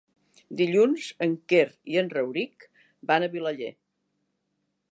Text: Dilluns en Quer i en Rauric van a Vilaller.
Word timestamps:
Dilluns 0.61 1.09
en 1.25 1.35
Quer 1.53 1.67
i 1.95 1.99
en 2.03 2.09
Rauric 2.15 2.65
van 3.11 3.27
a 3.27 3.29
Vilaller. 3.35 3.71